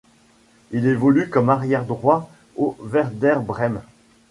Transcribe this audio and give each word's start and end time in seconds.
Il 0.71 0.87
évolue 0.87 1.29
comme 1.29 1.49
arrière 1.51 1.85
droit 1.85 2.31
au 2.55 2.75
Werder 2.81 3.37
Brême. 3.45 3.81